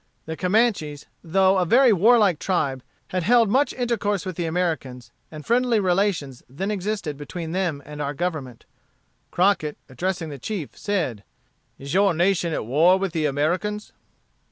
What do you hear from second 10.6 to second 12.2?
said: "Is your